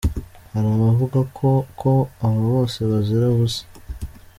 Hari 0.51 0.67
abavuga 0.75 1.19
ko 1.37 1.49
ko 1.79 1.91
aba 2.25 2.41
bose 2.53 2.77
bazira 2.89 3.25
ubusa. 3.33 3.63